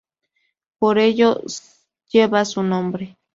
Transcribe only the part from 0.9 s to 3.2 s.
eso lleva su nombre.